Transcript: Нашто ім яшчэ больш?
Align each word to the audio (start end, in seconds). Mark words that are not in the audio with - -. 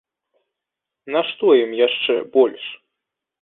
Нашто 1.15 1.51
ім 1.65 1.77
яшчэ 1.81 2.17
больш? 2.39 2.63